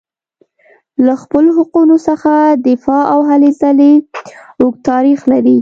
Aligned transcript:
له 1.05 1.13
خپلو 1.21 1.49
حقونو 1.59 1.95
څخه 2.07 2.33
دفاع 2.67 3.03
او 3.13 3.19
هلې 3.29 3.49
ځلې 3.61 3.93
اوږد 4.61 4.79
تاریخ 4.89 5.19
لري. 5.31 5.49